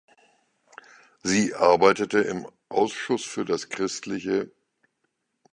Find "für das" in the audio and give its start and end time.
3.23-3.69